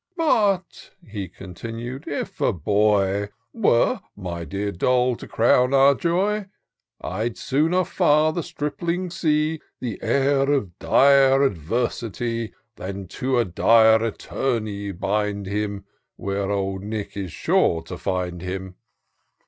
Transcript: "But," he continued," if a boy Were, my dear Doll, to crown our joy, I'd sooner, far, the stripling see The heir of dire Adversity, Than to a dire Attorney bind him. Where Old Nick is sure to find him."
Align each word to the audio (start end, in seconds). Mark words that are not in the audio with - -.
"But," 0.17 0.95
he 1.07 1.27
continued," 1.29 2.07
if 2.07 2.41
a 2.41 2.51
boy 2.51 3.29
Were, 3.53 4.01
my 4.15 4.45
dear 4.45 4.71
Doll, 4.71 5.15
to 5.17 5.27
crown 5.27 5.75
our 5.75 5.93
joy, 5.93 6.47
I'd 6.99 7.37
sooner, 7.37 7.83
far, 7.83 8.33
the 8.33 8.41
stripling 8.41 9.11
see 9.11 9.61
The 9.79 9.99
heir 10.01 10.51
of 10.53 10.79
dire 10.79 11.43
Adversity, 11.43 12.51
Than 12.77 13.07
to 13.09 13.37
a 13.37 13.45
dire 13.45 14.03
Attorney 14.03 14.91
bind 14.91 15.45
him. 15.45 15.85
Where 16.15 16.49
Old 16.49 16.81
Nick 16.81 17.15
is 17.15 17.31
sure 17.31 17.83
to 17.83 17.95
find 17.95 18.41
him." 18.41 18.77